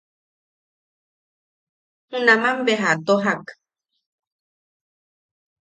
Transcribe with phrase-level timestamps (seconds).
[2.09, 3.45] Junaman beja a tojak.